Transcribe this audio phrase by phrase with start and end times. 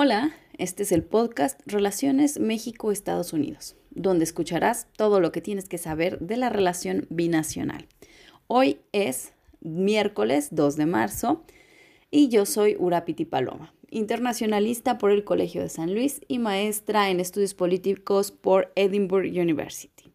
[0.00, 5.76] Hola, este es el podcast Relaciones México-Estados Unidos, donde escucharás todo lo que tienes que
[5.76, 7.88] saber de la relación binacional.
[8.46, 11.42] Hoy es miércoles 2 de marzo
[12.12, 17.18] y yo soy Urapiti Paloma, internacionalista por el Colegio de San Luis y maestra en
[17.18, 20.12] estudios políticos por Edinburgh University.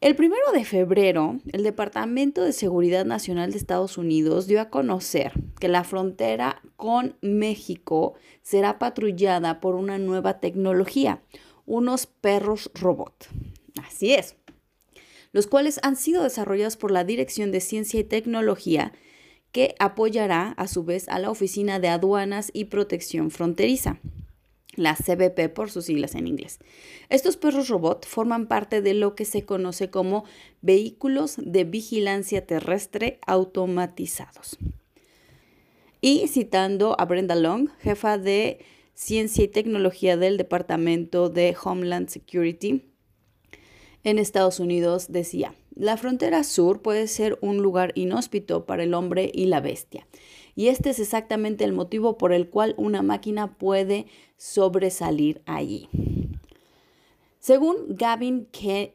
[0.00, 5.32] El primero de febrero, el Departamento de Seguridad Nacional de Estados Unidos dio a conocer
[5.58, 11.20] que la frontera con México será patrullada por una nueva tecnología,
[11.66, 13.26] unos perros robot.
[13.84, 14.36] Así es,
[15.32, 18.92] los cuales han sido desarrollados por la Dirección de Ciencia y Tecnología,
[19.50, 23.98] que apoyará a su vez a la Oficina de Aduanas y Protección Fronteriza
[24.78, 26.58] la CBP por sus siglas en inglés.
[27.08, 30.24] Estos perros robot forman parte de lo que se conoce como
[30.62, 34.58] vehículos de vigilancia terrestre automatizados.
[36.00, 38.60] Y citando a Brenda Long, jefa de
[38.94, 42.84] Ciencia y Tecnología del Departamento de Homeland Security
[44.04, 49.30] en Estados Unidos, decía, la frontera sur puede ser un lugar inhóspito para el hombre
[49.32, 50.06] y la bestia
[50.58, 54.06] y este es exactamente el motivo por el cual una máquina puede
[54.36, 55.88] sobresalir allí.
[57.38, 58.48] Según Gavin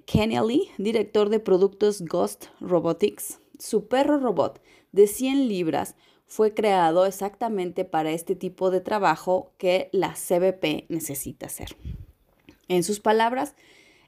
[0.05, 4.61] Kennelly, director de productos Ghost Robotics, su perro robot
[4.91, 11.45] de 100 libras fue creado exactamente para este tipo de trabajo que la CBP necesita
[11.45, 11.77] hacer.
[12.67, 13.55] En sus palabras,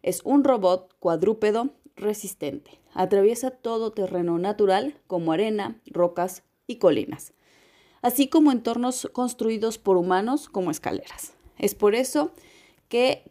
[0.03, 2.81] es un robot cuadrúpedo resistente.
[2.93, 7.31] Atraviesa todo terreno natural como arena, rocas y colinas
[8.05, 11.33] así como entornos construidos por humanos como escaleras.
[11.57, 12.29] Es por eso
[12.87, 13.23] que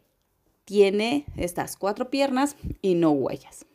[0.64, 3.66] tiene estas cuatro piernas y no huellas.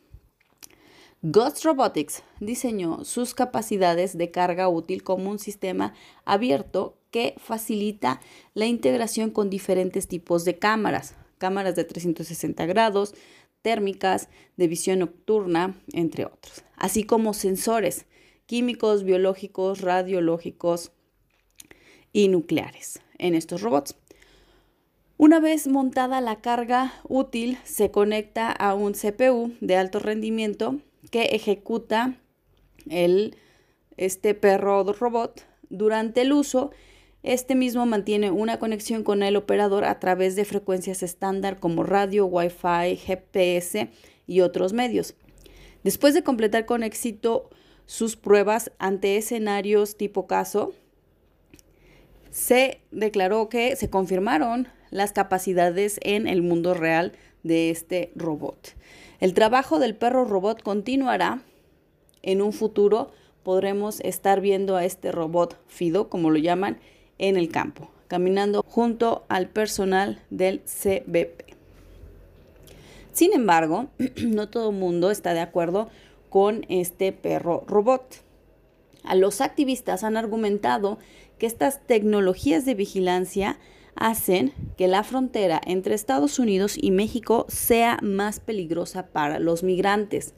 [1.22, 5.94] Ghost Robotics diseñó sus capacidades de carga útil como un sistema
[6.26, 8.20] abierto que facilita
[8.54, 13.16] la integración con diferentes tipos de cámaras, cámaras de 360 grados,
[13.62, 18.06] térmicas, de visión nocturna, entre otros, así como sensores
[18.50, 20.92] químicos, biológicos, radiológicos
[22.14, 23.96] y nucleares en estos robots.
[25.18, 30.80] Una vez montada la carga útil, se conecta a un CPU de alto rendimiento
[31.12, 32.16] que ejecuta
[32.90, 33.36] el,
[33.98, 36.72] este perro robot durante el uso.
[37.22, 42.26] Este mismo mantiene una conexión con el operador a través de frecuencias estándar como radio,
[42.26, 43.90] Wi-Fi, GPS
[44.26, 45.16] y otros medios.
[45.84, 47.50] Después de completar con éxito
[47.86, 50.74] sus pruebas ante escenarios tipo caso,
[52.32, 57.14] se declaró que se confirmaron las capacidades en el mundo real
[57.44, 58.76] de este robot.
[59.20, 61.42] El trabajo del perro robot continuará.
[62.22, 63.12] En un futuro
[63.44, 66.80] podremos estar viendo a este robot Fido, como lo llaman,
[67.18, 71.56] en el campo, caminando junto al personal del CBP.
[73.12, 73.88] Sin embargo,
[74.24, 75.90] no todo el mundo está de acuerdo
[76.30, 78.24] con este perro robot.
[79.16, 81.00] Los activistas han argumentado
[81.40, 83.58] que estas tecnologías de vigilancia
[83.96, 90.36] hacen que la frontera entre Estados Unidos y México sea más peligrosa para los migrantes.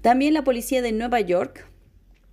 [0.00, 1.66] También la policía de Nueva York,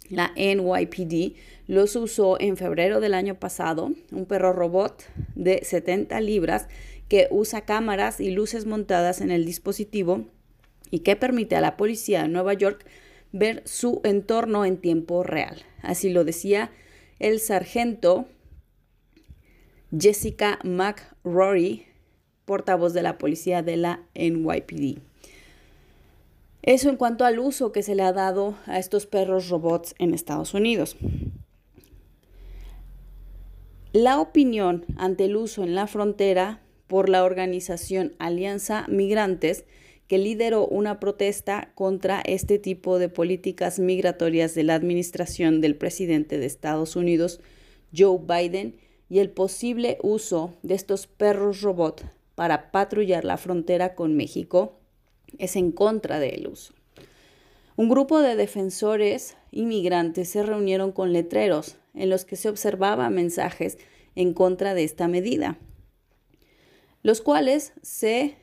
[0.09, 1.35] la NYPD,
[1.67, 5.03] los usó en febrero del año pasado, un perro robot
[5.35, 6.67] de 70 libras
[7.09, 10.25] que usa cámaras y luces montadas en el dispositivo
[10.91, 12.85] y que permite a la policía de Nueva York
[13.31, 15.63] ver su entorno en tiempo real.
[15.81, 16.71] Así lo decía
[17.19, 18.25] el sargento
[19.97, 21.85] Jessica McRory,
[22.45, 24.99] portavoz de la policía de la NYPD.
[26.61, 30.13] Eso en cuanto al uso que se le ha dado a estos perros robots en
[30.13, 30.97] Estados Unidos.
[33.93, 39.63] La opinión ante el uso en la frontera por la organización Alianza Migrantes
[40.07, 46.37] que lideró una protesta contra este tipo de políticas migratorias de la administración del presidente
[46.37, 47.41] de Estados Unidos,
[47.95, 48.75] Joe Biden,
[49.09, 52.05] y el posible uso de estos perros robot
[52.35, 54.79] para patrullar la frontera con México
[55.37, 56.73] es en contra del uso.
[57.75, 63.77] Un grupo de defensores inmigrantes se reunieron con letreros en los que se observaba mensajes
[64.15, 65.57] en contra de esta medida,
[67.03, 68.35] los cuales se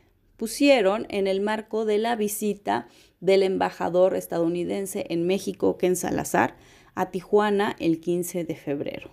[1.08, 2.86] en el marco de la visita
[3.20, 6.56] del embajador estadounidense en México, Ken Salazar,
[6.94, 9.10] a Tijuana el 15 de febrero.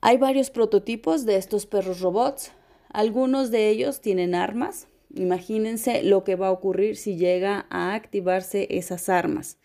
[0.00, 2.52] Hay varios prototipos de estos perros robots.
[2.90, 4.88] Algunos de ellos tienen armas.
[5.14, 9.58] Imagínense lo que va a ocurrir si llega a activarse esas armas,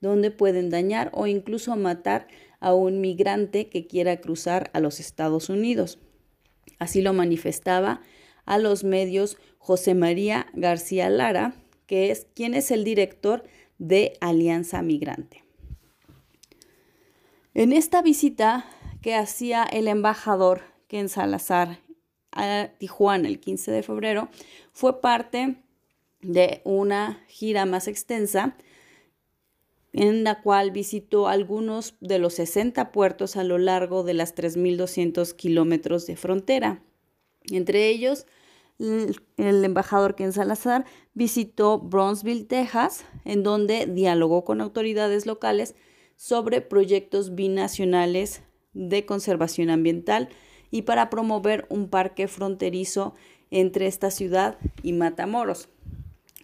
[0.00, 2.26] donde pueden dañar o incluso matar
[2.60, 5.98] a un migrante que quiera cruzar a los Estados Unidos.
[6.78, 8.02] Así lo manifestaba
[8.46, 11.54] a los medios José María García Lara,
[11.86, 13.44] que es quien es el director
[13.78, 15.44] de Alianza Migrante.
[17.52, 18.66] En esta visita
[19.02, 21.78] que hacía el embajador Ken Salazar
[22.32, 24.28] a Tijuana el 15 de febrero
[24.72, 25.56] fue parte
[26.20, 28.56] de una gira más extensa
[29.92, 35.34] en la cual visitó algunos de los 60 puertos a lo largo de las 3.200
[35.34, 36.82] kilómetros de frontera.
[37.50, 38.26] Entre ellos,
[38.78, 40.84] el embajador Ken Salazar
[41.14, 45.74] visitó Bronzeville, Texas, en donde dialogó con autoridades locales
[46.16, 48.42] sobre proyectos binacionales
[48.74, 50.28] de conservación ambiental
[50.70, 53.14] y para promover un parque fronterizo
[53.50, 55.68] entre esta ciudad y Matamoros,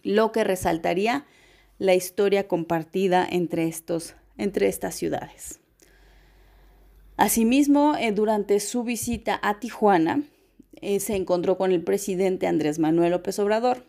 [0.02, 1.26] lo que resaltaría
[1.78, 5.60] la historia compartida entre, estos, entre estas ciudades.
[7.16, 10.22] Asimismo, eh, durante su visita a Tijuana,
[10.82, 13.86] eh, se encontró con el presidente Andrés Manuel López Obrador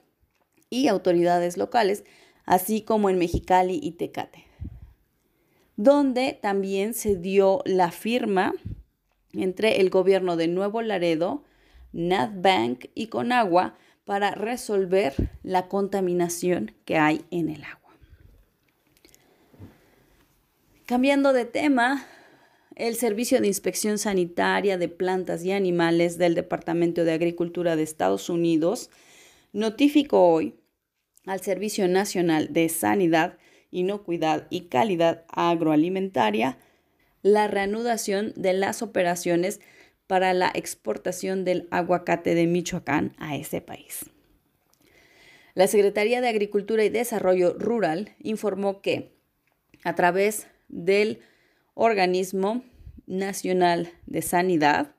[0.69, 2.06] y autoridades locales,
[2.45, 4.54] así como en Mexicali y Tecate
[5.75, 8.54] donde también se dio la firma
[9.34, 11.44] entre el gobierno de Nuevo Laredo,
[11.92, 13.75] NatBank y Conagua
[14.06, 17.80] para resolver la contaminación que hay en el agua.
[20.86, 22.06] Cambiando de tema,
[22.75, 28.29] el Servicio de Inspección Sanitaria de Plantas y Animales del Departamento de Agricultura de Estados
[28.29, 28.89] Unidos
[29.51, 30.55] notificó hoy
[31.25, 33.37] al Servicio Nacional de Sanidad
[33.73, 36.57] inocuidad y calidad agroalimentaria,
[37.21, 39.59] la reanudación de las operaciones
[40.07, 44.05] para la exportación del aguacate de Michoacán a ese país.
[45.55, 49.11] La Secretaría de Agricultura y Desarrollo Rural informó que
[49.83, 51.21] a través del
[51.73, 52.63] organismo
[53.05, 54.95] nacional de sanidad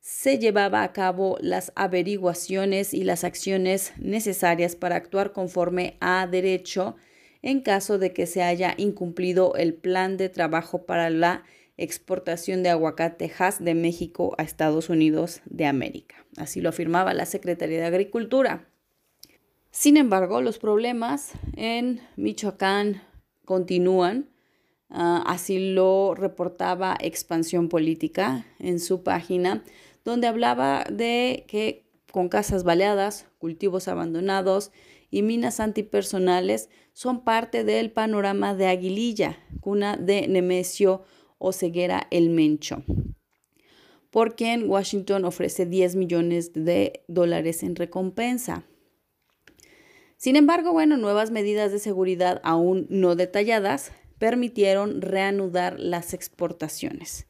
[0.00, 6.94] se llevaba a cabo las averiguaciones y las acciones necesarias para actuar conforme a derecho
[7.42, 11.42] en caso de que se haya incumplido el plan de trabajo para la
[11.76, 16.24] exportación de aguacatejas de México a Estados Unidos de América.
[16.36, 18.68] Así lo afirmaba la Secretaría de Agricultura.
[19.70, 23.02] Sin embargo, los problemas en Michoacán
[23.44, 24.28] continúan.
[24.88, 29.64] Ah, así lo reportaba Expansión Política en su página,
[30.04, 34.70] donde hablaba de que con casas baleadas, cultivos abandonados
[35.10, 41.02] y minas antipersonales son parte del panorama de Aguililla, cuna de Nemesio
[41.38, 42.84] Oseguera el Mencho,
[44.10, 48.64] por quien Washington ofrece 10 millones de dólares en recompensa.
[50.16, 57.26] Sin embargo, bueno, nuevas medidas de seguridad aún no detalladas permitieron reanudar las exportaciones.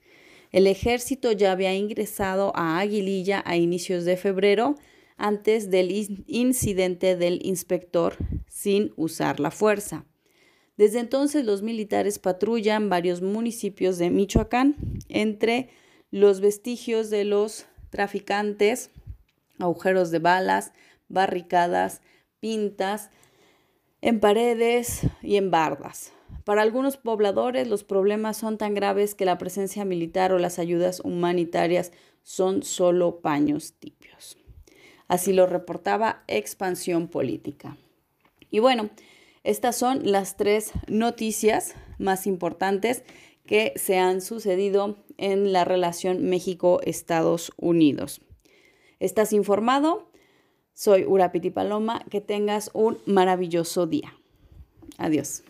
[0.52, 4.76] El ejército ya había ingresado a Aguililla a inicios de febrero
[5.16, 5.90] antes del
[6.26, 8.16] incidente del inspector
[8.48, 10.04] sin usar la fuerza.
[10.76, 14.76] Desde entonces los militares patrullan varios municipios de Michoacán
[15.08, 15.70] entre
[16.10, 18.90] los vestigios de los traficantes,
[19.58, 20.72] agujeros de balas,
[21.08, 22.02] barricadas,
[22.40, 23.10] pintas,
[24.02, 26.12] en paredes y en bardas.
[26.46, 31.00] Para algunos pobladores los problemas son tan graves que la presencia militar o las ayudas
[31.00, 31.90] humanitarias
[32.22, 34.38] son solo paños tibios.
[35.08, 37.76] Así lo reportaba Expansión Política.
[38.48, 38.90] Y bueno,
[39.42, 43.02] estas son las tres noticias más importantes
[43.44, 48.20] que se han sucedido en la relación México-Estados Unidos.
[49.00, 50.12] ¿Estás informado?
[50.74, 52.04] Soy Urapiti Paloma.
[52.08, 54.14] Que tengas un maravilloso día.
[54.96, 55.42] Adiós.